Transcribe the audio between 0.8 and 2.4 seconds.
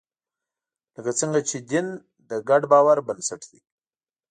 لکه څنګه چې دین د